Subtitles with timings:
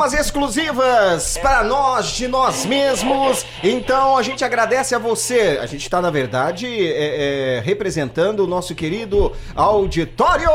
[0.00, 3.44] palmas exclusivas para nós, de nós mesmos.
[3.62, 5.58] Então a gente agradece a você.
[5.60, 10.48] A gente está, na verdade, é, é, representando o nosso querido auditório.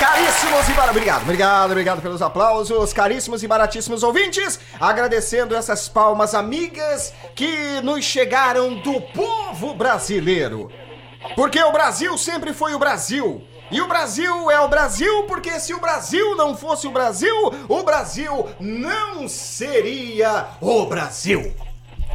[0.00, 0.90] Caríssimos e baratíssimos.
[0.90, 2.92] Obrigado, obrigado, obrigado pelos aplausos.
[2.94, 10.72] Caríssimos e baratíssimos ouvintes, agradecendo essas palmas amigas que nos chegaram do povo brasileiro.
[11.36, 13.46] Porque o Brasil sempre foi o Brasil.
[13.70, 17.36] E o Brasil é o Brasil porque se o Brasil não fosse o Brasil,
[17.68, 21.54] o Brasil não seria o Brasil.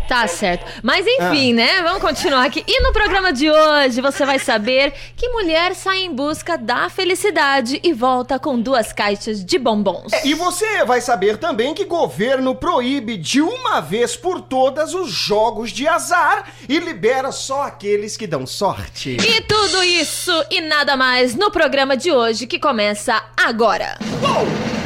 [0.08, 0.66] Tá certo.
[0.84, 1.82] Mas enfim, né?
[1.82, 2.64] Vamos continuar aqui.
[2.68, 7.80] E no programa de hoje você vai saber que mulher sai em busca da felicidade
[7.84, 10.14] e volta com duas caixas de bombons.
[10.14, 15.10] É, E você vai saber também que governo proíbe de uma vez por todas os
[15.12, 19.18] jogos de azar e libera só aqueles que dão sorte.
[19.18, 23.98] E tudo isso e nada mais no programa de hoje que começa agora.
[24.02, 24.85] Ele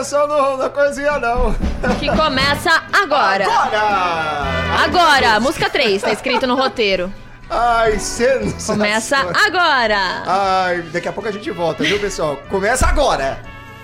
[0.00, 1.54] atenção no- na coisinha, não.
[1.98, 3.44] Que começa agora.
[3.44, 4.84] Agora!
[4.84, 7.12] Agora, música 3, tá escrito no roteiro.
[7.50, 8.86] Ai, sensacional.
[8.86, 10.22] Começa agora.
[10.26, 12.36] Ai, daqui a pouco a gente volta, viu, pessoal?
[12.48, 13.38] Começa agora!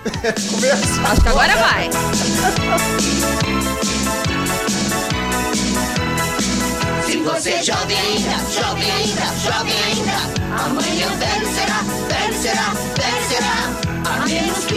[0.07, 1.89] Começa Acho que agora vai.
[7.05, 13.27] Se você é jovem ainda, jovem ainda, jovem ainda, amanhã velho será, velho será, velho
[13.29, 14.13] será.
[14.13, 14.76] A menos que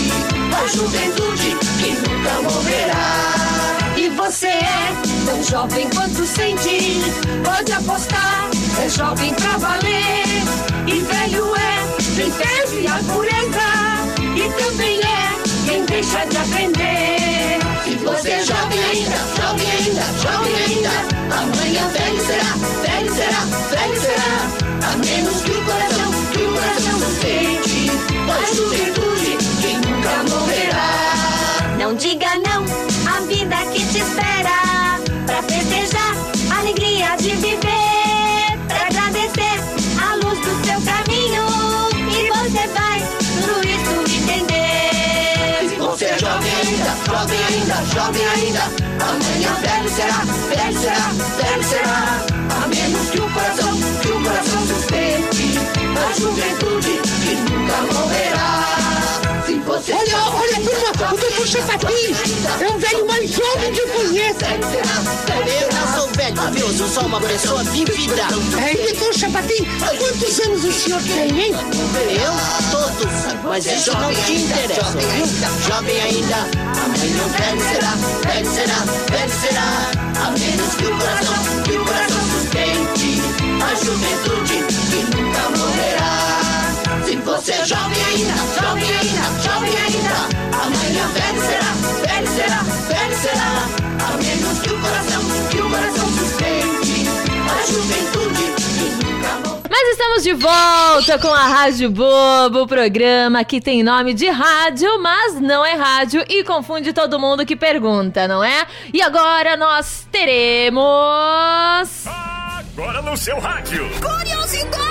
[0.61, 3.93] a juventude que nunca morrerá.
[3.97, 4.93] E você é
[5.25, 7.01] tão jovem quanto sente,
[7.43, 8.49] pode apostar,
[8.83, 10.23] é jovem pra valer.
[10.87, 11.81] E velho é
[12.15, 13.69] quem perde a pureza,
[14.35, 15.00] e também
[48.11, 48.63] jovem ainda.
[49.03, 51.07] Amanhã velho será, velho será,
[51.37, 52.25] velho será.
[52.63, 55.59] A menos que o coração, que o coração sustente
[55.97, 56.70] A juventude
[61.09, 62.15] o doutor Chapatin
[62.61, 64.39] é um velho mais jovem que eu conheço.
[64.45, 66.67] Eu não sou velho, viu?
[66.67, 68.21] Eu sou uma pessoa vivida.
[68.21, 71.53] É, doutor Chapatin, quantos anos o senhor tem, hein?
[72.09, 72.71] Eu?
[72.71, 73.11] Todos.
[73.43, 75.25] Mas isso não te interessa, viu?
[75.67, 76.35] Jovem ainda.
[76.83, 77.95] Amanhã velho será,
[78.25, 78.79] velho será,
[79.09, 79.91] velho será.
[80.23, 83.21] A menos que o coração, que o coração sustente
[83.63, 86.30] a juventude que nunca morrerá.
[87.11, 90.15] Se você é jovem ainda, jovem ainda, jovem ainda.
[90.63, 91.73] Amanhã velho será,
[92.07, 93.51] velho será, velho será.
[94.07, 97.09] A menos que o coração, que o coração sustente
[97.51, 98.63] a juventude que
[99.03, 99.67] nunca morrerá.
[99.69, 104.87] Mas estamos de volta com a Rádio Bobo, o programa que tem nome de rádio,
[105.01, 108.65] mas não é rádio e confunde todo mundo que pergunta, não é?
[108.93, 110.81] E agora nós teremos.
[112.07, 113.89] Agora no seu rádio.
[113.99, 114.90] Curiosidade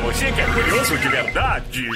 [0.00, 1.88] você que é curioso de verdade.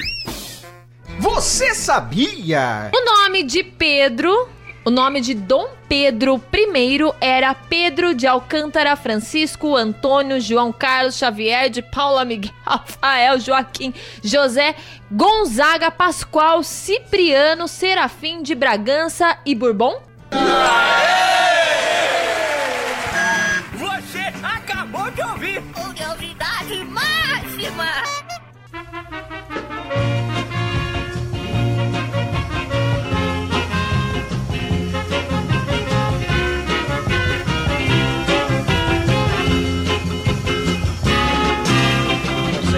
[1.19, 2.89] Você sabia?
[2.93, 4.49] O nome de Pedro,
[4.83, 11.69] o nome de Dom Pedro I era Pedro de Alcântara, Francisco, Antônio, João Carlos, Xavier
[11.69, 13.93] de Paula, Miguel, Rafael, Joaquim,
[14.23, 14.75] José,
[15.11, 20.01] Gonzaga, Pascoal, Cipriano, Serafim de Bragança e Bourbon?
[20.31, 21.20] Você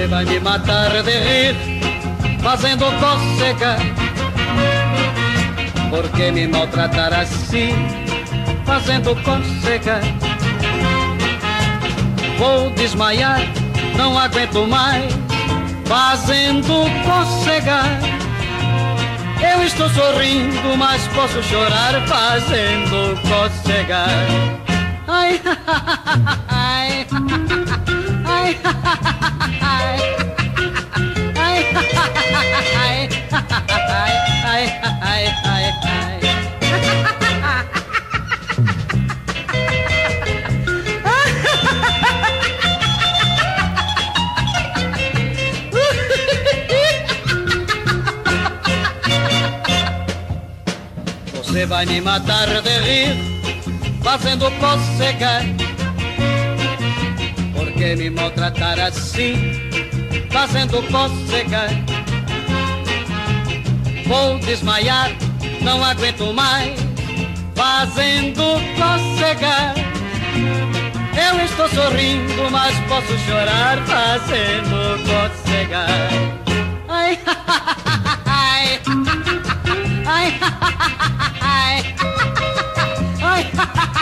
[0.07, 1.55] vai me matar de rir,
[2.41, 3.77] fazendo cócega.
[5.89, 7.73] Por que me maltratar assim,
[8.65, 10.01] fazendo cócega?
[12.37, 13.41] Vou desmaiar,
[13.97, 15.13] não aguento mais,
[15.85, 17.81] fazendo cócega.
[19.41, 24.05] Eu estou sorrindo, mas posso chorar fazendo cócega.
[25.07, 25.39] Ai,
[26.47, 27.07] ai,
[28.25, 29.32] ai, ai,
[51.63, 53.15] Você vai me matar de rir,
[54.03, 55.45] fazendo cócega.
[57.55, 59.33] Por que me maltratar assim,
[60.29, 61.69] fazendo cócega?
[64.05, 65.09] Vou desmaiar,
[65.61, 66.77] não aguento mais,
[67.55, 68.43] fazendo
[68.77, 69.73] cócega.
[71.15, 75.85] Eu estou sorrindo, mas posso chorar fazendo cócega.
[76.89, 79.22] Ai, ai, ai,
[80.05, 81.33] 哎，哈哈哈哈哈哈！
[81.41, 81.83] 哎，
[83.55, 83.87] 哈哈哈哈！
[83.87, 83.92] 哎。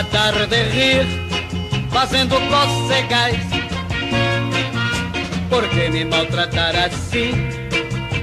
[0.00, 1.06] Matar de rir,
[1.90, 3.36] fazendo cócegas.
[5.50, 7.32] Por que me maltratar assim,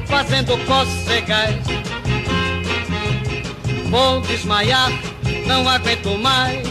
[0.07, 1.55] fazendo cócegas?
[3.91, 4.89] Vou desmaiar,
[5.45, 6.67] não aguento mais,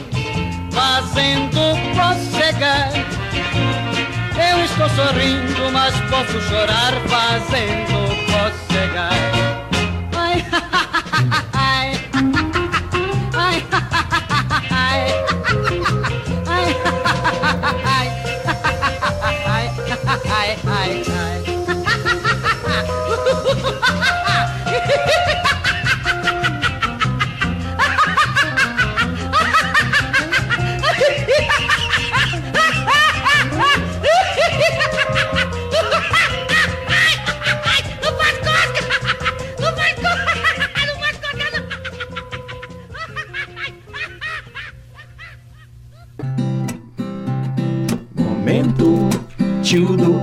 [0.72, 1.60] fazendo
[1.94, 2.94] cócegas.
[4.50, 9.35] Eu estou sorrindo, mas posso chorar fazendo cócegas.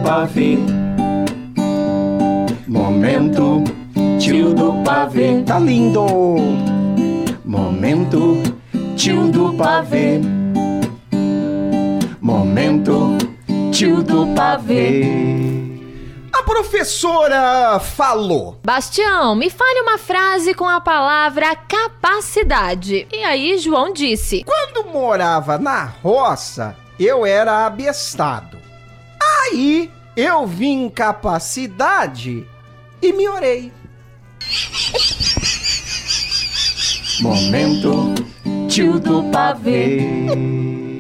[0.04, 0.58] Pavê.
[2.68, 3.64] Momento
[4.20, 5.42] tio do pavê.
[5.46, 6.06] Tá lindo!
[7.46, 8.44] Momento
[8.98, 10.20] tio do pavê.
[12.22, 13.18] Momento
[13.72, 15.04] tio do pavê.
[16.34, 18.60] A professora falou.
[18.66, 23.08] Bastião, me fale uma frase com a palavra capacidade.
[23.12, 28.63] E aí, João disse: Quando morava na roça, eu era abestado.
[29.44, 32.48] Aí eu vi incapacidade
[33.02, 33.72] e me orei.
[37.20, 38.16] Momento
[38.70, 40.28] tio do pavê.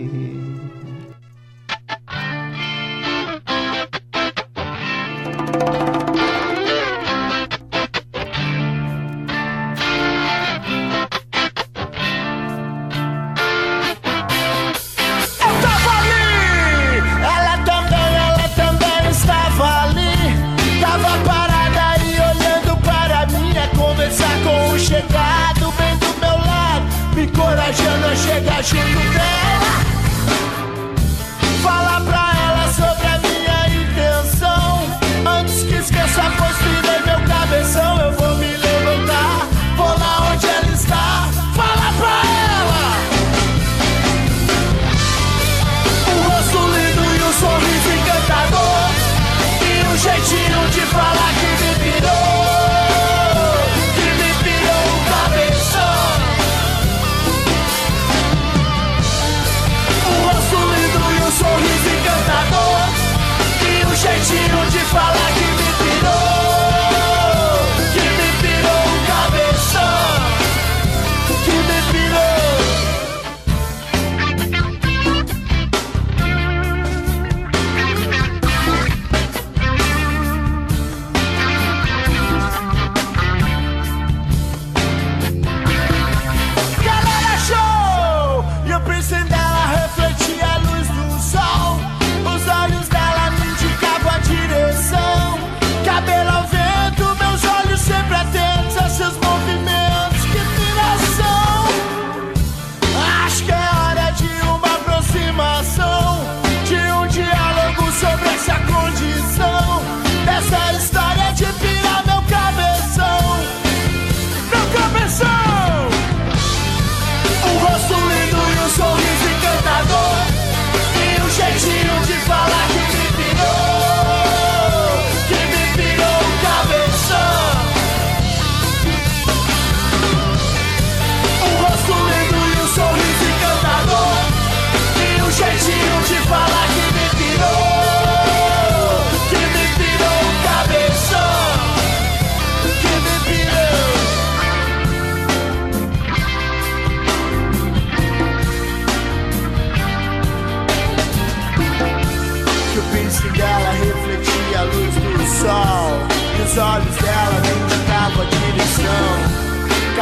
[28.43, 29.32] pegadinho vem.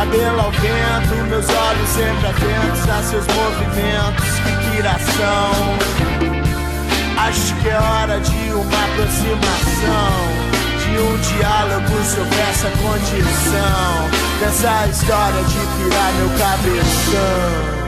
[0.01, 5.51] Cabelo ao vento, meus olhos sempre atentos a seus movimentos, que piração.
[7.19, 10.15] Acho que é hora de uma aproximação,
[10.79, 17.80] de um diálogo sobre essa condição, dessa história de pirar meu cabeção.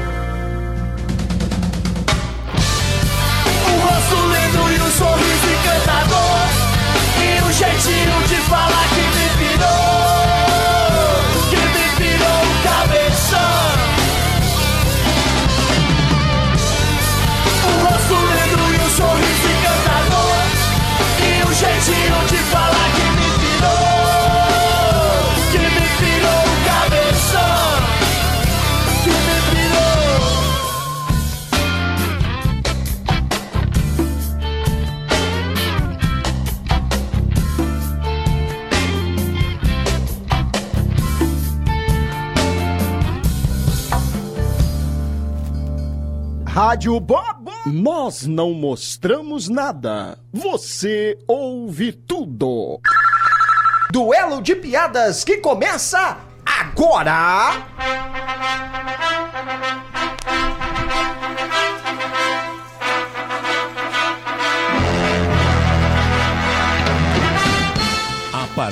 [46.83, 47.51] Rádio Bobo.
[47.65, 50.19] Nós não mostramos nada.
[50.33, 52.77] Você ouve tudo.
[53.89, 57.53] Duelo de piadas que começa agora.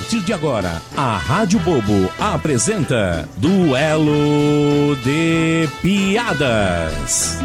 [0.01, 7.37] Partir de agora, a Rádio Bobo apresenta Duelo de Piadas.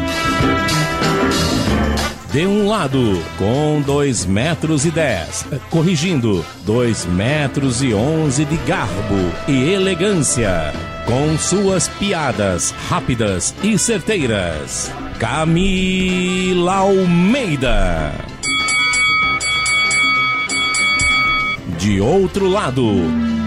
[2.31, 9.31] De um lado, com 2 metros e 10, corrigindo, 2 metros e 11 de garbo
[9.47, 10.73] e elegância,
[11.05, 18.26] com suas piadas rápidas e certeiras, Camila Almeida.
[21.77, 22.81] De outro lado,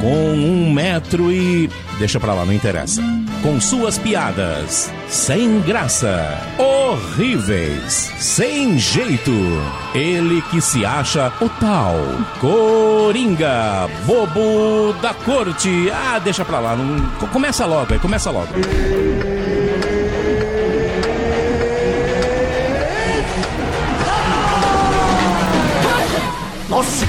[0.01, 1.69] com um metro e.
[1.99, 3.03] Deixa pra lá, não interessa.
[3.43, 9.33] Com suas piadas, sem graça, horríveis, sem jeito.
[9.95, 11.97] Ele que se acha o tal
[12.41, 15.91] Coringa, bobo da corte.
[15.91, 17.01] Ah, deixa pra lá, não...
[17.19, 18.49] co- começa logo começa logo.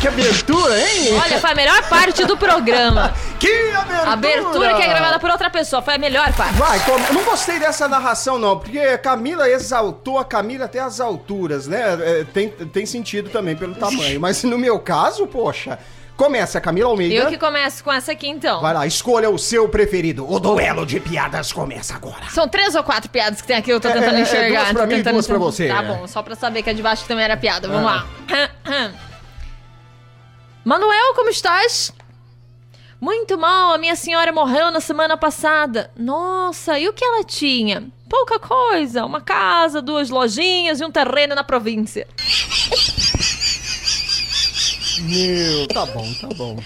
[0.02, 1.14] Que abertura, hein?
[1.24, 3.14] Olha, foi a melhor parte do programa.
[3.42, 4.12] Que abertura!
[4.12, 6.54] Abertura que é gravada por outra pessoa foi a melhor parte.
[6.54, 11.00] Vai, eu não gostei dessa narração, não, porque a Camila exaltou a Camila até as
[11.00, 11.98] alturas, né?
[12.02, 14.20] É, tem, tem sentido também pelo tamanho.
[14.22, 15.80] Mas no meu caso, poxa,
[16.16, 17.16] começa a Camila Almeida.
[17.16, 18.62] Eu que começo com essa aqui então.
[18.62, 20.32] Vai lá, escolha o seu preferido.
[20.32, 22.30] O duelo de piadas começa agora.
[22.30, 24.60] São três ou quatro piadas que tem aqui, eu tô É, tentando é, é, enxergar.
[24.66, 25.68] duas pra mim e tentando duas pra você.
[25.68, 27.68] Tá bom, só pra saber que a de baixo também era piada.
[27.68, 28.06] Vamos Ah.
[28.68, 28.92] lá.
[30.64, 31.92] Manuel, como estás?
[33.00, 35.90] Muito mal, a minha senhora morreu na semana passada.
[35.98, 37.88] Nossa, e o que ela tinha?
[38.08, 42.08] Pouca coisa, uma casa, duas lojinhas e um terreno na província.
[45.00, 46.58] Meu, tá bom, tá bom.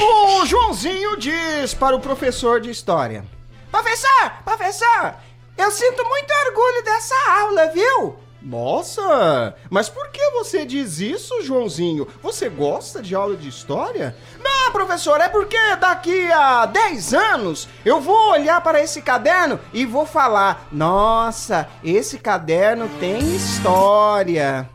[0.00, 3.26] O Joãozinho diz para o professor de história:
[3.70, 5.14] Professor, professor,
[5.58, 8.25] eu sinto muito orgulho dessa aula, viu?
[8.46, 12.06] Nossa, mas por que você diz isso, Joãozinho?
[12.22, 14.16] Você gosta de aula de história?
[14.38, 19.84] Não, professor, é porque daqui a 10 anos eu vou olhar para esse caderno e
[19.84, 24.70] vou falar: Nossa, esse caderno tem história.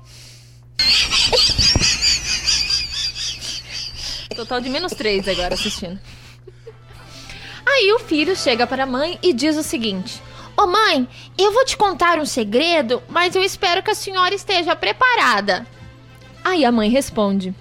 [4.35, 5.97] Total de menos três agora assistindo.
[7.65, 10.21] Aí o filho chega para a mãe e diz o seguinte:
[10.58, 14.75] Ô mãe, eu vou te contar um segredo, mas eu espero que a senhora esteja
[14.75, 15.65] preparada.
[16.43, 17.53] Aí a mãe responde: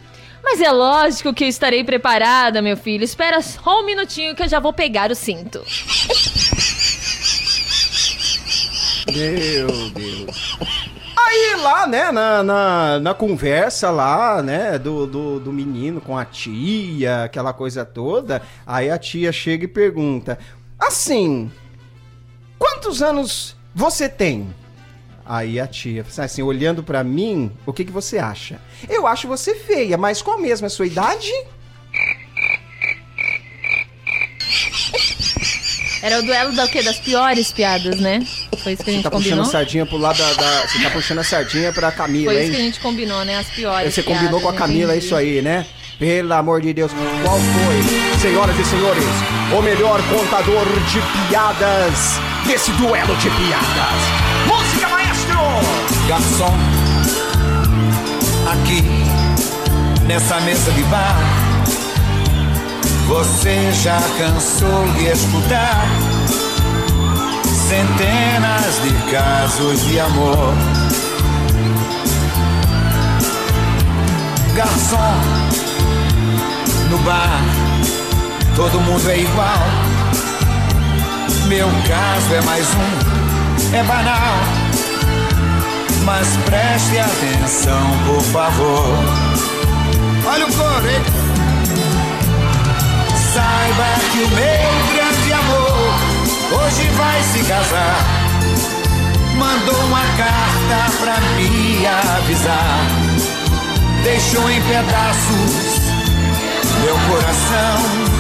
[0.43, 3.05] Mas é lógico que eu estarei preparada, meu filho.
[3.05, 5.63] Espera só um minutinho que eu já vou pegar o cinto.
[9.13, 10.57] Meu Deus.
[11.17, 16.25] Aí lá, né, na, na, na conversa lá, né, do, do, do menino com a
[16.25, 20.39] tia, aquela coisa toda, aí a tia chega e pergunta:
[20.79, 21.51] Assim,
[22.81, 24.55] quantos anos você tem?
[25.27, 28.59] Aí a tia, assim, olhando pra mim, o que, que você acha?
[28.89, 31.31] Eu acho você feia, mas qual mesmo é a sua idade?
[36.03, 36.83] Era o duelo da o quê?
[36.83, 38.27] Das piores piadas, né?
[38.63, 40.83] Foi isso que a Você gente tá puxando a sardinha pro lado da, da- Você
[40.83, 42.65] tá puxando a sardinha pra Camila, Foi isso que a hein?
[42.67, 43.37] gente combinou, né?
[43.39, 43.95] As piores.
[43.95, 45.07] Você combinou com a piadas, Camila, é entendi.
[45.07, 45.67] isso aí, né?
[45.99, 46.91] Pelo amor de Deus,
[47.23, 49.05] qual foi, senhoras e senhores,
[49.57, 54.01] o melhor contador de piadas desse duelo de piadas?
[54.47, 55.39] Música, maestro!
[56.09, 56.55] Garçom,
[58.53, 58.83] aqui
[60.07, 61.17] nessa mesa de bar.
[63.07, 65.85] Você já cansou de escutar
[67.69, 70.55] centenas de casos de amor.
[74.55, 75.15] Garçom,
[76.91, 77.41] no bar,
[78.57, 79.90] todo mundo é igual.
[81.51, 84.37] Meu caso é mais um, é banal.
[86.05, 88.87] Mas preste atenção, por favor.
[90.27, 91.03] Olha o coro, hein?
[93.35, 98.07] Saiba que o meu grande amor hoje vai se casar.
[99.37, 102.87] Mandou uma carta pra me avisar.
[104.05, 105.81] Deixou em pedaços
[106.85, 108.20] meu coração.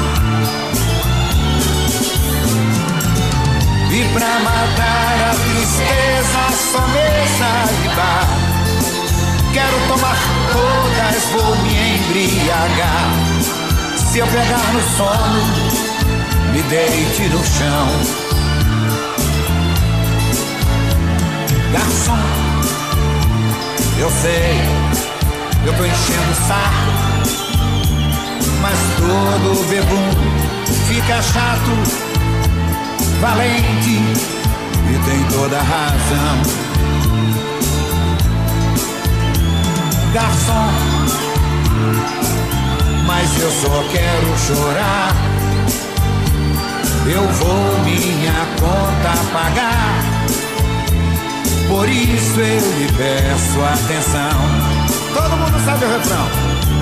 [3.92, 7.50] E pra matar a tristeza, só mesa
[7.82, 8.28] de bar.
[9.52, 10.16] Quero tomar
[10.52, 13.10] todas, vou me embriagar.
[13.96, 15.42] Se eu pegar no sono,
[16.52, 17.88] me deite no chão.
[21.72, 22.18] Garçom,
[23.98, 24.60] eu sei,
[25.66, 26.90] eu tô enchendo o saco.
[28.62, 30.10] Mas todo bebum
[30.86, 32.09] fica chato
[33.20, 34.00] valente
[34.88, 36.60] e tem toda a razão.
[40.12, 40.70] Garçom,
[43.06, 45.14] mas eu só quero chorar.
[47.06, 50.10] Eu vou minha conta pagar.
[51.68, 54.80] Por isso eu lhe peço atenção.
[55.14, 56.26] Todo mundo sabe o refrão.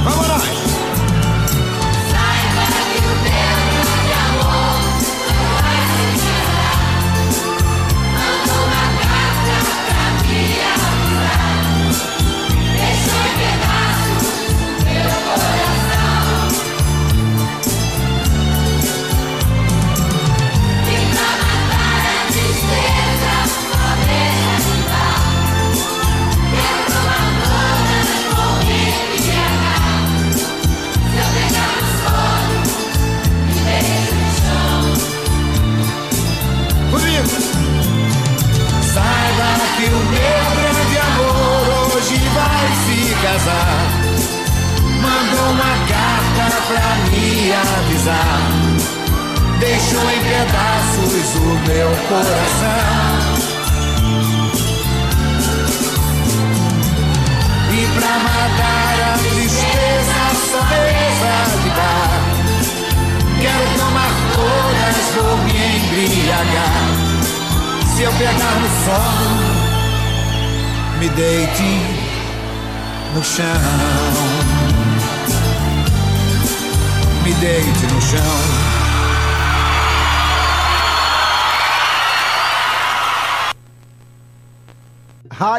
[0.05, 0.58] Vamos nós!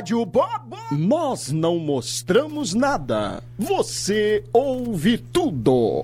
[0.09, 0.77] Rádio Bobo.
[0.91, 3.43] Nós não mostramos nada.
[3.59, 6.03] Você ouve tudo.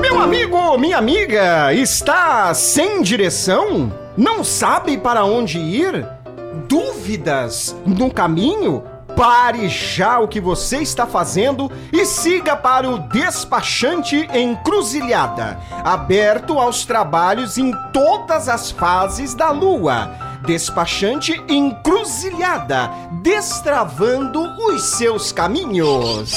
[0.00, 3.92] Meu amigo, minha amiga, está sem direção?
[4.16, 6.08] Não sabe para onde ir?
[6.66, 8.82] Dúvidas no caminho?
[9.16, 16.84] Pare já o que você está fazendo e siga para o Despachante Encruzilhada, aberto aos
[16.84, 20.33] trabalhos em todas as fases da lua.
[20.46, 22.90] Despachante Encruzilhada,
[23.22, 26.32] destravando os seus caminhos.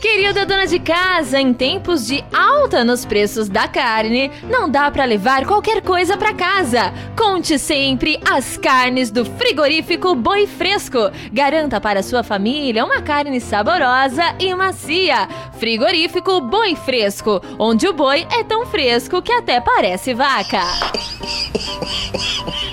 [0.00, 5.04] Querida dona de casa, em tempos de alta nos preços da carne, não dá pra
[5.04, 6.94] levar qualquer coisa pra casa.
[7.18, 11.10] Conte sempre as carnes do frigorífico Boi Fresco.
[11.32, 15.28] Garanta para sua família uma carne saborosa e macia.
[15.58, 20.60] Frigorífico Boi Fresco, onde o boi é tão fresco que até parece vaca.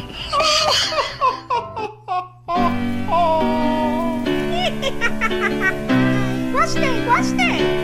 [6.52, 7.84] Gostei, gostei.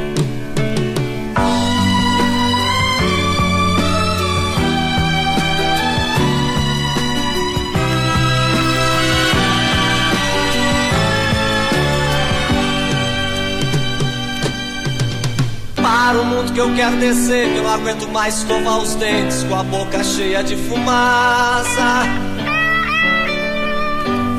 [15.75, 19.55] Para o mundo que eu quero descer, eu não aguento mais escovar os dentes com
[19.55, 22.03] a boca cheia de fumaça.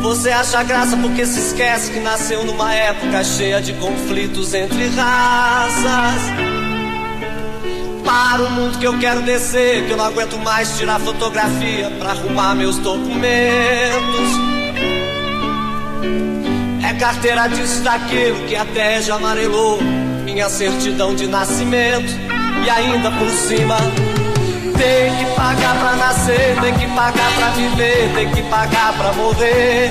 [0.02, 6.22] Você acha graça porque se esquece que nasceu numa época cheia de conflitos entre raças.
[8.04, 12.10] Para o mundo que eu quero descer, que eu não aguento mais tirar fotografia pra
[12.10, 13.20] arrumar meus documentos.
[16.82, 19.80] É carteira disso daquilo que até já amarelou
[20.24, 22.10] minha certidão de nascimento
[22.64, 23.76] e ainda por cima
[24.80, 29.90] tem que pagar pra nascer, tem que pagar pra viver, tem que pagar pra morrer.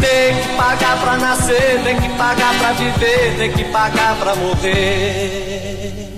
[0.00, 6.08] Tem que pagar pra nascer, tem que pagar pra viver, tem que pagar pra morrer.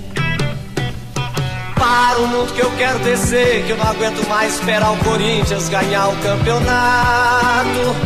[1.74, 5.68] Para o mundo que eu quero descer, que eu não aguento mais esperar o Corinthians
[5.68, 7.96] ganhar o campeonato.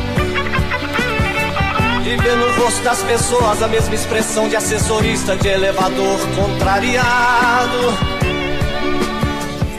[2.04, 8.15] E ver no rosto das pessoas a mesma expressão de assessorista de elevador contrariado.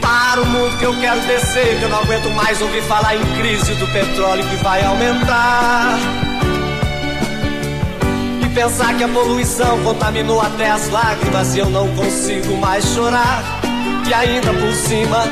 [0.08, 3.22] Para o mundo que eu quero descer, que eu não aguento mais ouvir falar em
[3.36, 5.98] crise do petróleo que vai aumentar.
[8.42, 13.60] E pensar que a poluição contaminou até as lágrimas e eu não consigo mais chorar.
[14.08, 15.28] E ainda por cima,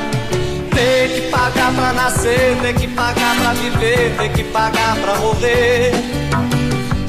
[0.69, 5.91] tem que pagar pra nascer, tem que pagar pra viver, tem que pagar pra morrer.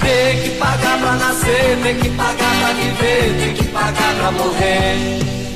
[0.00, 5.47] Tem que pagar pra nascer, tem que pagar pra viver, tem que pagar pra morrer.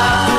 [0.00, 0.29] Tá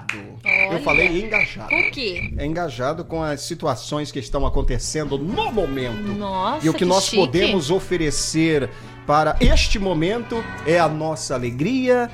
[0.00, 0.40] engajado.
[0.44, 0.80] Eu Olha.
[0.80, 1.68] falei engajado.
[1.68, 2.32] Por quê?
[2.36, 6.12] É engajado com as situações que estão acontecendo no momento.
[6.12, 7.16] Nossa, e o que, que nós chique.
[7.16, 8.70] podemos oferecer
[9.06, 12.10] para este momento é a nossa alegria,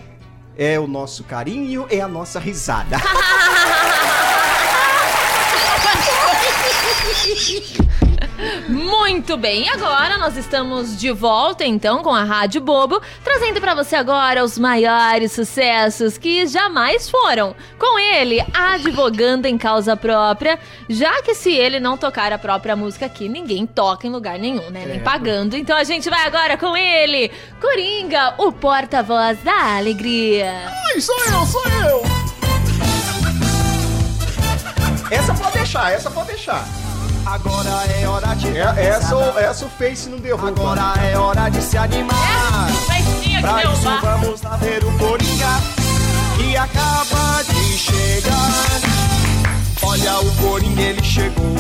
[0.57, 2.97] é o nosso carinho, é a nossa risada.
[9.09, 13.73] Muito bem, e agora nós estamos de volta então com a Rádio Bobo, trazendo pra
[13.73, 17.55] você agora os maiores sucessos que jamais foram.
[17.79, 23.07] Com ele, advogando em causa própria, já que se ele não tocar a própria música
[23.07, 24.85] aqui, ninguém toca em lugar nenhum, né?
[24.85, 25.57] Nem pagando.
[25.57, 30.53] Então a gente vai agora com ele, Coringa, o porta-voz da alegria.
[30.93, 32.03] Ai, sou eu, sou eu!
[35.13, 36.67] Essa pode deixar, essa pode deixar.
[37.27, 40.49] Agora é hora de É, essa, essa o Face não derruba.
[40.49, 42.69] Agora é hora de se animar.
[43.41, 45.61] Pra isso vamos lá ver o Coringa
[46.37, 48.81] que acaba de chegar.
[49.83, 51.55] Olha o Coringa, ele chegou,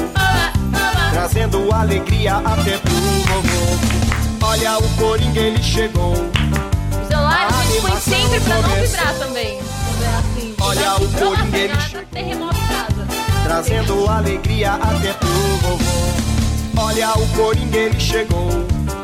[1.13, 4.47] trazendo alegria até pro vovô.
[4.47, 6.13] Olha o Coringa, ele chegou.
[6.13, 9.59] O celular a gente põe sempre pra não vibrar também.
[9.59, 12.07] É assim, Olha o Coringa, ele chegou.
[12.13, 12.57] terremoto.
[13.47, 15.29] Trazendo alegria até pro
[15.63, 16.83] vovô.
[16.83, 18.51] Olha o Coringa, ele chegou.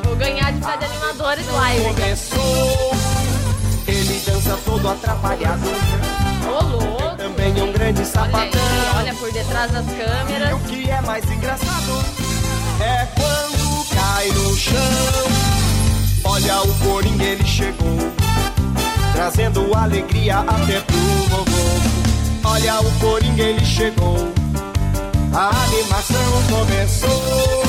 [0.05, 1.85] Vou ganhar de fazer animadores live.
[1.95, 2.93] Começou,
[3.87, 5.63] ele dança todo atrapalhado.
[6.47, 7.17] Ô, louco.
[7.17, 8.61] Também é um grande Olha aí, sapatão.
[8.99, 10.53] olha por detrás das E câmeras.
[10.55, 12.05] o que é mais engraçado
[12.81, 14.75] é quando cai no chão.
[16.25, 18.13] Olha o Coringa, ele chegou,
[19.15, 20.97] trazendo alegria até pro
[21.29, 21.82] vovô.
[22.53, 24.15] Olha o Coringa, ele chegou,
[25.33, 27.63] a animação começou.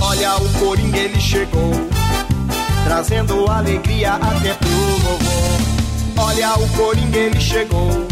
[0.00, 1.72] Olha o Coringa, ele chegou,
[2.84, 6.22] trazendo alegria até pro vovô.
[6.22, 8.06] Olha o Coringa, ele chegou,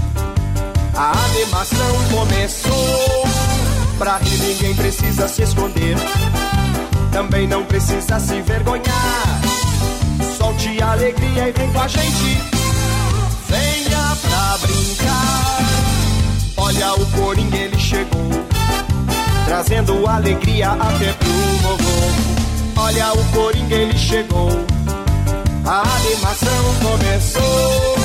[0.97, 3.29] a animação começou.
[3.99, 5.97] Pra rir ninguém precisa se esconder,
[7.13, 9.41] também não precisa se vergonhar.
[10.37, 12.43] Solte a alegria e vem com a gente,
[13.49, 15.18] venha pra brincar.
[16.61, 18.31] Olha o Coringa, ele chegou,
[19.47, 22.83] trazendo alegria até pro vovô.
[22.83, 24.51] Olha o Coringa, ele chegou,
[25.65, 27.97] a animação começou.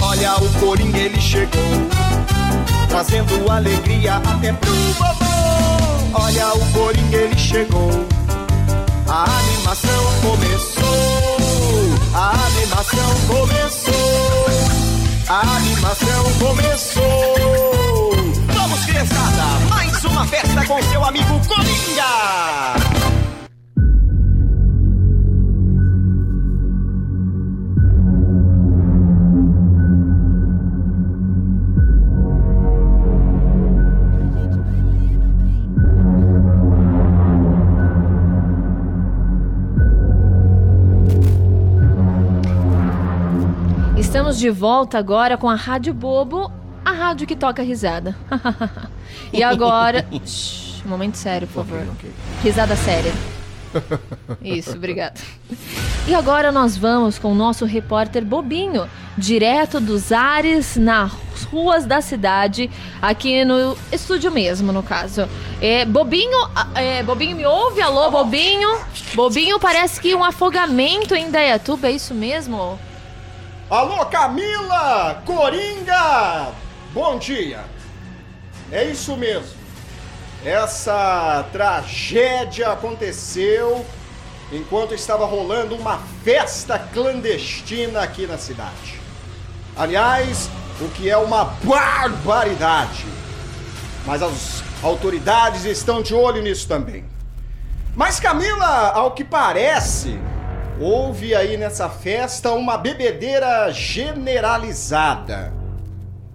[0.00, 1.88] Olha o Coringa, ele chegou,
[2.88, 6.22] trazendo alegria até pro vovô.
[6.22, 7.90] Olha o Coringa, ele chegou,
[9.08, 10.84] a animação começou.
[12.14, 14.43] A animação começou.
[15.26, 17.02] A animação começou.
[18.52, 23.13] Vamos, criançada, mais uma festa com seu amigo Coringa.
[44.14, 46.48] Estamos de volta agora com a Rádio Bobo,
[46.84, 48.14] a rádio que toca risada.
[49.32, 50.06] e agora.
[50.24, 51.84] Shhh, um momento sério, por favor.
[52.40, 53.12] Risada séria.
[54.40, 55.20] Isso, obrigada.
[56.06, 61.10] E agora nós vamos com o nosso repórter Bobinho, direto dos ares nas
[61.50, 62.70] ruas da cidade,
[63.02, 65.28] aqui no estúdio mesmo, no caso.
[65.60, 66.38] É, Bobinho,
[66.76, 67.82] é, Bobinho me ouve?
[67.82, 68.78] Alô, Bobinho?
[69.12, 72.78] Bobinho, parece que um afogamento em Dayatuba, é isso mesmo?
[73.70, 75.22] Alô, Camila!
[75.24, 76.52] Coringa!
[76.92, 77.64] Bom dia!
[78.70, 79.56] É isso mesmo.
[80.44, 83.84] Essa tragédia aconteceu
[84.52, 89.00] enquanto estava rolando uma festa clandestina aqui na cidade.
[89.74, 93.06] Aliás, o que é uma barbaridade.
[94.04, 97.06] Mas as autoridades estão de olho nisso também.
[97.96, 100.20] Mas Camila, ao que parece,
[100.80, 105.52] houve aí nessa festa uma bebedeira generalizada.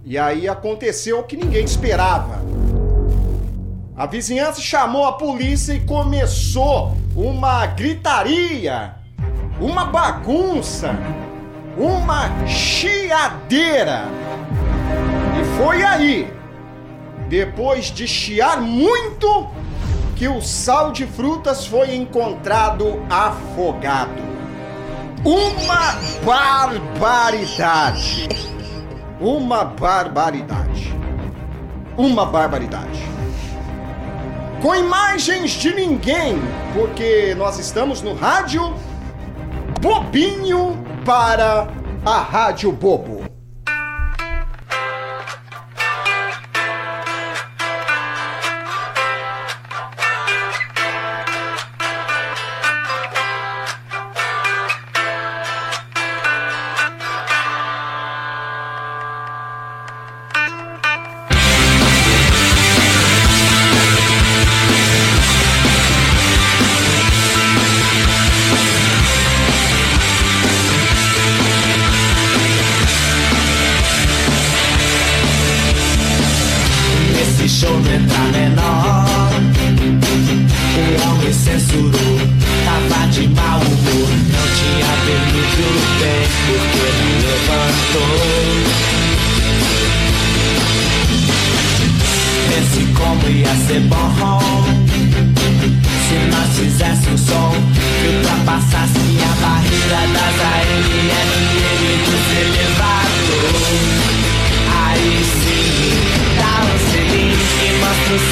[0.03, 2.41] E aí aconteceu o que ninguém esperava.
[3.95, 8.95] A vizinhança chamou a polícia e começou uma gritaria,
[9.59, 10.95] uma bagunça,
[11.77, 14.05] uma chiadeira.
[15.39, 16.33] E foi aí,
[17.27, 19.49] depois de chiar muito,
[20.19, 24.21] que o sal de frutas foi encontrado afogado.
[25.23, 28.27] Uma barbaridade.
[29.21, 30.93] Uma barbaridade.
[31.97, 33.01] Uma barbaridade.
[34.61, 36.37] Com imagens de ninguém,
[36.73, 38.75] porque nós estamos no rádio
[39.79, 41.69] Bobinho para
[42.05, 43.18] a Rádio Bobo.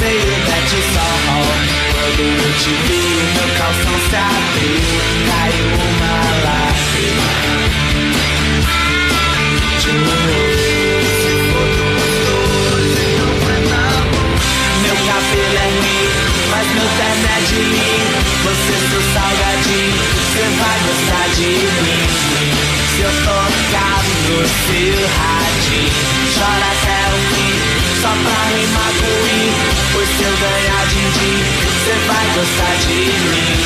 [0.08, 1.78] Sol.
[1.92, 3.02] Quando eu te vi,
[3.34, 4.80] meu calção se abriu
[5.28, 7.28] Caiu uma lágrima.
[9.80, 10.48] De novo,
[14.82, 16.06] Meu cabelo é ruim,
[16.50, 17.98] mas meu terno é de mim
[18.44, 21.50] Você seu salgadinho, você vai gostar de
[21.84, 22.02] mim
[22.94, 27.54] Se eu tocar no seu radinho Chora até o fim,
[28.00, 29.87] só pra rimar com
[31.08, 33.56] i Pois se eu ganhar din-din, cê vai gostar de mim.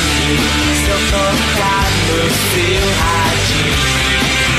[0.75, 4.52] Se eu tocar no seu radinho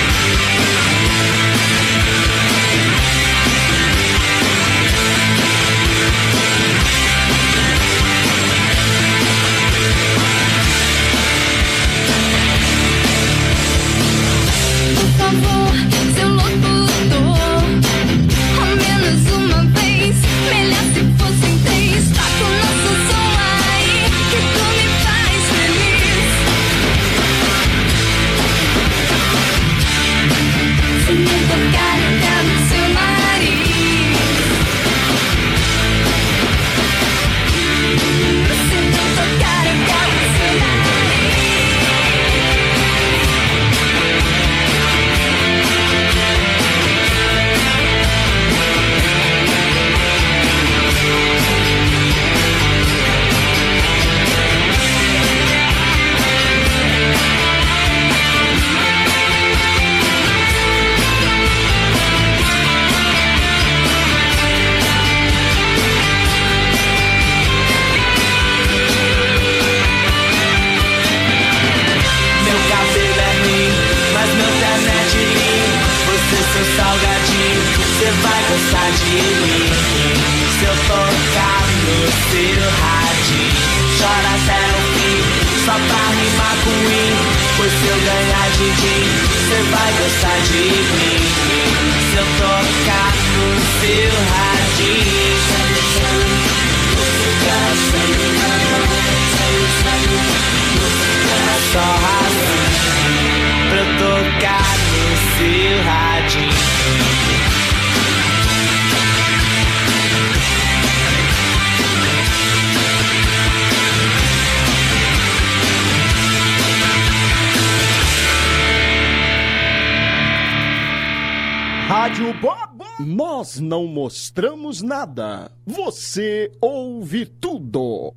[122.05, 122.85] Rádio Bobo.
[123.01, 125.51] Nós não mostramos nada.
[125.67, 128.13] Você ouve tudo.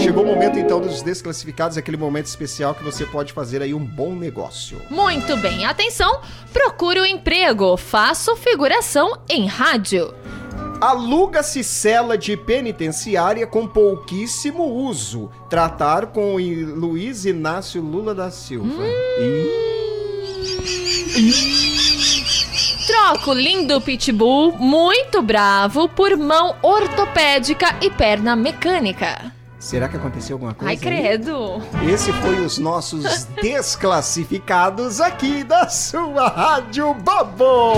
[0.00, 3.84] Chegou o momento então dos desclassificados, aquele momento especial que você pode fazer aí um
[3.84, 4.80] bom negócio.
[4.88, 6.20] Muito bem, atenção!
[6.52, 10.14] Procure o emprego, faço figuração em rádio.
[10.80, 15.32] Aluga-se cela de penitenciária com pouquíssimo uso.
[15.50, 18.84] Tratar com Luiz Inácio Lula da Silva.
[22.92, 29.32] Troco lindo pitbull, muito bravo, por mão ortopédica e perna mecânica.
[29.58, 30.70] Será que aconteceu alguma coisa?
[30.70, 30.78] Ai, aí?
[30.78, 31.62] credo.
[31.90, 37.72] Esse foi os nossos desclassificados aqui da sua Rádio Bobo.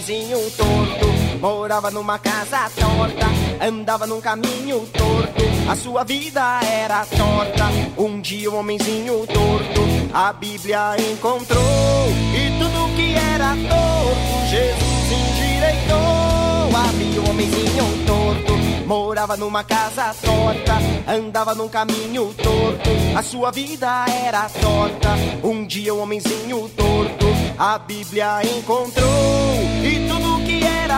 [0.00, 1.06] Havia homenzinho torto,
[1.40, 3.26] morava numa casa torta,
[3.62, 7.66] andava num caminho torto, a sua vida era torta.
[7.98, 9.82] Um dia um homenzinho torto,
[10.14, 16.70] a Bíblia encontrou, e tudo que era torto, Jesus endireitou.
[16.74, 24.06] Havia um homenzinho torto, morava numa casa torta, andava num caminho torto, a sua vida
[24.08, 25.10] era torta.
[25.44, 27.26] Um dia um homenzinho torto,
[27.58, 29.08] a Bíblia encontrou,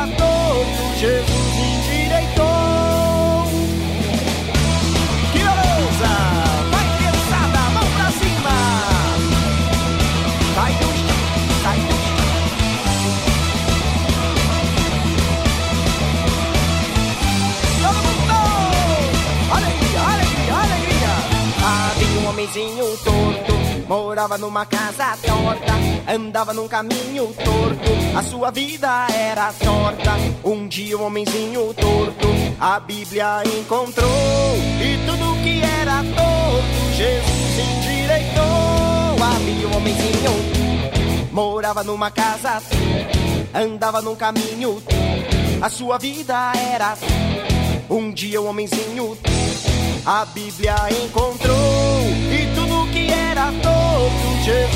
[0.03, 3.47] era torto, Jesus endireitou.
[5.33, 6.13] Que beleza!
[6.71, 8.57] Vai criançada, mão pra cima!
[10.55, 11.21] Sai do chão,
[11.63, 12.19] sai do chão.
[17.83, 18.39] Todo mundo!
[19.55, 21.13] Alegria, alegria, alegria!
[21.65, 23.32] Havia um homenzinho torto,
[23.89, 30.13] morava numa casa torta, andava num caminho torto, a sua vida era torta.
[30.45, 32.29] Um dia um homenzinho torto,
[32.61, 39.25] a Bíblia encontrou, e tudo que era torto, Jesus endireitou.
[39.35, 42.63] Havia um homenzinho, morava numa casa,
[43.55, 44.83] andava num caminho
[45.63, 46.97] a sua vida era
[47.89, 49.17] um dia um homenzinho
[50.05, 50.75] a Bíblia
[51.05, 51.57] encontrou
[53.33, 54.72] e tudo que era torto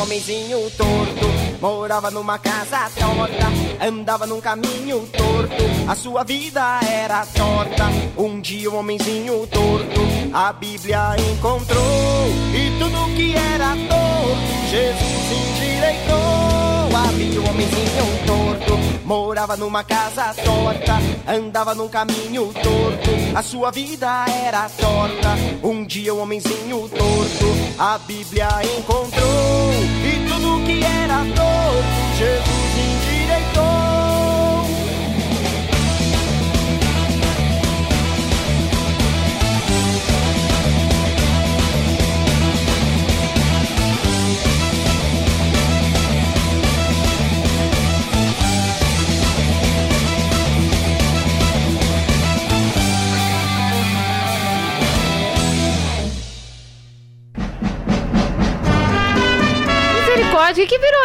[0.00, 1.26] um homenzinho torto,
[1.60, 7.84] morava numa casa torta, andava num caminho torto, a sua vida era torta.
[8.16, 10.00] Um dia um homenzinho torto,
[10.32, 16.59] a Bíblia encontrou, e tudo que era torto, Jesus endireitou.
[17.60, 20.96] Homenzinho torto, morava numa casa torta,
[21.28, 25.36] andava num caminho torto, a sua vida era torta.
[25.62, 27.46] Um dia um homenzinho torto,
[27.78, 28.48] a Bíblia
[28.78, 32.59] encontrou, e tudo que era torto, Jesus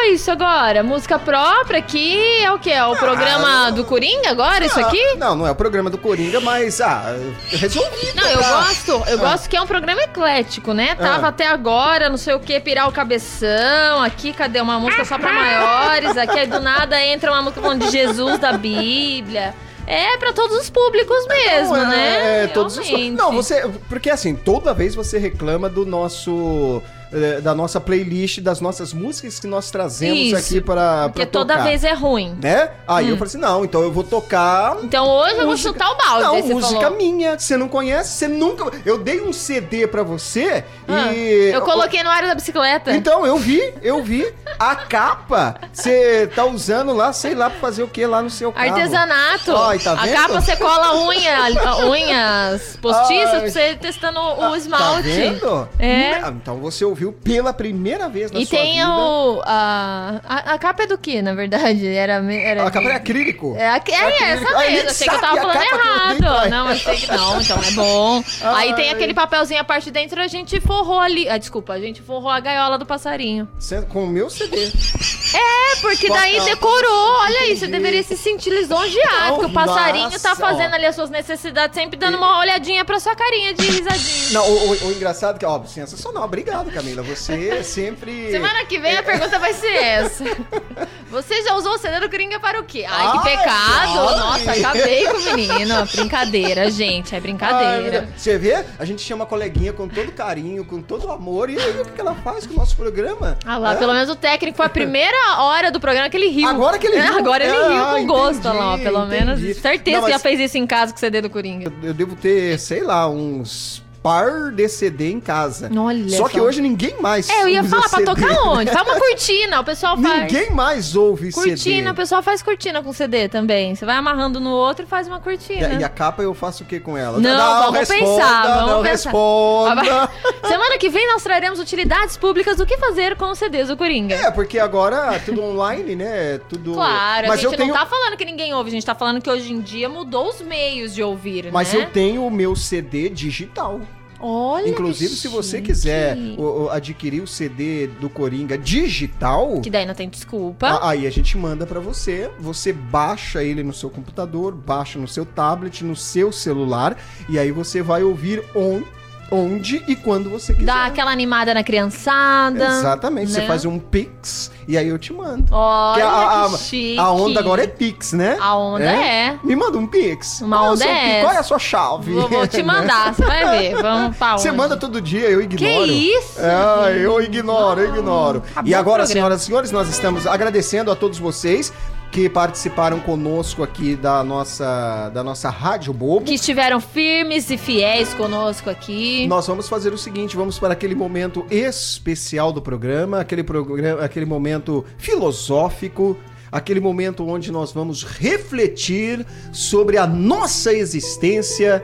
[0.07, 0.83] isso agora?
[0.83, 2.71] Música própria aqui é o quê?
[2.71, 5.01] É o programa do Coringa agora, isso aqui?
[5.13, 7.15] Ah, Não, não é o programa do Coringa, mas, ah,
[7.49, 8.13] resolvi.
[8.15, 9.31] Não, eu gosto, eu Ah.
[9.31, 10.95] gosto que é um programa eclético, né?
[10.95, 11.29] Tava Ah.
[11.29, 14.01] até agora, não sei o que, pirar o cabeção.
[14.03, 14.59] Aqui, cadê?
[14.61, 16.17] Uma música só pra maiores.
[16.17, 19.53] Aqui, aí do nada, entra uma música falando de Jesus, da Bíblia.
[19.87, 22.43] É pra todos os públicos mesmo, Não, é, né?
[22.45, 22.87] é, todos os...
[22.87, 23.11] Realmente.
[23.17, 23.69] Não, você.
[23.87, 26.81] Porque assim, toda vez você reclama do nosso.
[27.11, 31.09] Eh, Da nossa playlist, das nossas músicas que nós trazemos Isso, aqui para.
[31.09, 32.37] Porque toda tocar, vez é ruim.
[32.41, 32.69] Né?
[32.87, 33.17] Aí eu Hum.
[33.17, 34.77] falei assim: não, então eu vou tocar.
[34.83, 36.23] Então hoje eu vou Música- chutar o balde.
[36.23, 36.97] Não, você música falou.
[36.97, 38.65] minha, que você não conhece, você nunca.
[38.85, 41.51] Eu dei um CD pra você Ah, e.
[41.53, 42.95] Eu coloquei no área da bicicleta.
[42.95, 44.25] Então, eu vi, eu vi.
[44.57, 48.51] A capa, você tá usando lá, sei lá, pra fazer o que lá no seu
[48.53, 48.69] carro.
[48.69, 49.55] Artesanato.
[49.57, 50.13] Ai, tá a vendo?
[50.15, 51.37] capa você cola unha,
[51.89, 53.39] unhas postiças Ai.
[53.41, 55.01] pra você ir testando o Tá esmalte.
[55.09, 55.69] vendo?
[55.79, 56.13] É.
[56.23, 58.89] Ah, Então você ouviu pela primeira vez na E sua tem vida.
[58.89, 59.41] o.
[59.45, 61.85] A, a, a capa é do que, na verdade?
[61.85, 63.53] Era, era A capa de- é acrílico.
[63.57, 64.23] É, aqui- é Acrílico.
[64.23, 64.89] essa mesmo.
[64.89, 66.49] Achei que eu tava falando que errado.
[66.49, 67.41] Não, achei que não.
[67.41, 68.23] Então é bom.
[68.55, 71.27] Aí tem aquele papelzinho, a parte de dentro a gente forrou ali.
[71.29, 73.47] Ah, desculpa, a gente forrou a gaiola do passarinho.
[73.59, 74.65] Cê- Com o meu CD.
[74.67, 77.15] É, porque daí decorou.
[77.21, 79.33] Olha aí, você deveria se sentir lisonjeado.
[79.35, 80.75] Porque o passarinho tá nossa, fazendo ó.
[80.75, 84.31] ali as suas necessidades, sempre dando uma olhadinha pra sua carinha de risadinha.
[84.31, 86.23] Não, o, o- o engraçado é que, ó, sensacional.
[86.23, 87.01] Obrigado, Camila.
[87.03, 88.31] Você sempre.
[88.31, 90.23] Semana que vem a pergunta vai ser essa.
[91.09, 92.83] Você já usou o CD do Coringa para o quê?
[92.87, 93.99] Ai, que Ai, pecado!
[93.99, 94.17] ai.
[94.19, 95.85] Nossa, acabei com o menino.
[95.85, 98.09] Brincadeira, gente, é Ai, brincadeira.
[98.17, 98.65] Você vê?
[98.77, 101.49] A gente chama a coleguinha com todo carinho, com todo amor.
[101.49, 103.37] E aí, o que que ela faz com o nosso programa?
[103.45, 106.49] Ah lá, pelo menos o técnico foi a primeira hora do programa que ele riu.
[106.49, 107.17] Agora que ele É, riu.
[107.17, 109.39] Agora ele Ah, riu com gosto, olha lá, ó, entendi, pelo menos.
[109.39, 109.53] entendi.
[109.53, 111.71] Certeza Não, que já fez isso em casa com o CD do Coringa.
[111.81, 115.67] Eu devo ter, sei lá, uns par de CD em casa.
[115.75, 116.43] Olha Só que só.
[116.43, 118.05] hoje ninguém mais É, eu ia falar pra CD.
[118.05, 118.69] tocar onde?
[118.71, 120.31] Faz uma cortina, o pessoal faz.
[120.31, 121.89] Ninguém mais ouve Cortina, CD.
[121.89, 123.73] o pessoal faz cortina com CD também.
[123.73, 125.67] Você vai amarrando no outro e faz uma E cortina.
[125.69, 127.17] a, e a capa eu faço o que com ela?
[127.17, 129.09] Não, vamos responda, pensar, vamos não pensar.
[129.09, 130.09] responda.
[130.47, 134.13] Semana que vem nós traremos utilidades públicas do que fazer com os CDs do Coringa.
[134.13, 136.39] É, porque agora tudo online, né?
[136.47, 136.73] Tudo.
[136.73, 138.93] Claro, mas a gente eu tenho, não tá falando que ninguém ouve, a gente tá
[138.93, 141.79] falando que hoje em dia mudou os meios de ouvir, Mas né?
[141.79, 143.81] eu tenho o meu CD digital.
[144.19, 149.85] Olha Inclusive, se você quiser o- o- adquirir o CD do Coringa digital, Que daí
[149.85, 150.67] não tem desculpa.
[150.67, 152.29] a- aí a gente manda pra você.
[152.39, 156.97] Você baixa ele no seu computador, baixa no seu tablet, no seu celular,
[157.29, 158.83] e aí você vai ouvir on-
[159.31, 160.65] onde e quando você quiser.
[160.65, 162.65] Dá aquela animada na criançada.
[162.65, 163.47] Exatamente, você né?
[163.47, 165.45] faz um Pix e aí eu te mando.
[165.51, 166.99] Olha Que a, a- que chique.
[166.99, 168.37] a onda agora é Pix, né?
[168.39, 169.37] A onda é.
[169.43, 170.41] Me manda um Pix.
[170.41, 171.21] Uma Qual é onda é essa.
[171.25, 172.13] Qual é a sua chave?
[172.13, 173.75] Vou, vou te mandar, você vai ver.
[173.81, 175.85] Vamos pra Você manda todo dia, eu ignoro.
[175.85, 178.43] isso, Ah, eu ignoro, eu ignoro.
[178.51, 181.73] acabou E agora, senhoras e senhores, nós estamos agradecendo a todos vocês
[182.15, 186.23] que participaram conosco aqui da nossa, da nossa Rádio Bobo.
[186.23, 189.27] Que estiveram firmes e fiéis conosco aqui.
[189.27, 194.25] Nós vamos fazer o seguinte, vamos para aquele momento especial do programa, aquele programa, aquele
[194.25, 196.15] momento filosófico,
[196.49, 201.83] aquele momento onde nós vamos refletir sobre a nossa existência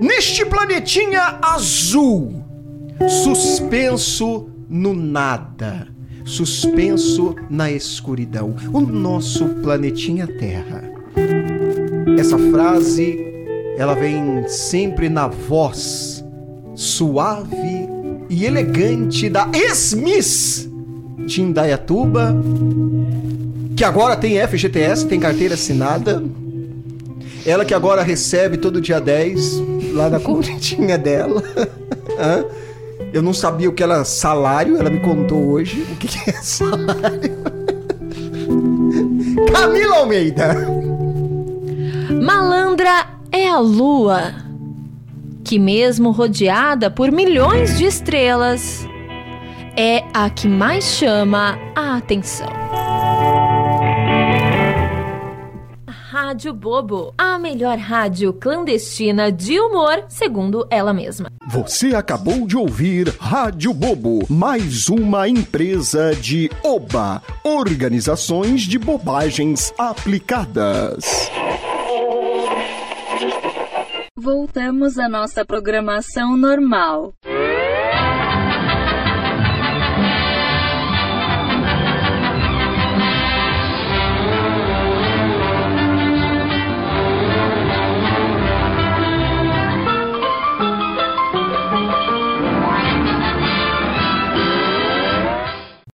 [0.00, 2.44] neste planetinha azul,
[3.08, 5.93] suspenso no nada,
[6.24, 10.82] suspenso na escuridão, o nosso planetinha Terra.
[12.18, 13.18] Essa frase,
[13.76, 16.24] ela vem sempre na voz
[16.74, 17.88] suave
[18.28, 20.68] e elegante da ex-miss
[21.26, 22.34] de Indaiatuba,
[23.76, 26.22] que agora tem FGTS, tem carteira assinada.
[27.46, 29.62] Ela que agora recebe todo dia 10
[29.92, 31.42] lá na continha dela.
[33.14, 36.32] Eu não sabia o que era salário, ela me contou hoje o que que é
[36.32, 37.44] salário.
[39.52, 40.66] Camila Almeida.
[42.20, 44.34] Malandra é a lua,
[45.44, 48.84] que mesmo rodeada por milhões de estrelas,
[49.76, 52.63] é a que mais chama a atenção.
[56.26, 61.30] Rádio Bobo, a melhor rádio clandestina de humor, segundo ela mesma.
[61.46, 71.30] Você acabou de ouvir Rádio Bobo, mais uma empresa de Oba, Organizações de Bobagens Aplicadas.
[74.16, 77.12] Voltamos à nossa programação normal.